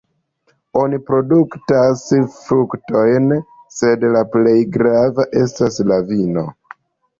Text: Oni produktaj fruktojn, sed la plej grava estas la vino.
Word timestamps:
Oni 0.83 0.97
produktaj 1.09 1.83
fruktojn, 2.37 3.29
sed 3.81 4.09
la 4.17 4.25
plej 4.33 4.57
grava 4.79 5.29
estas 5.45 5.81
la 5.93 6.03
vino. 6.11 6.49